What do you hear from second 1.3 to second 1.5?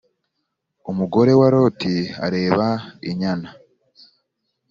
wa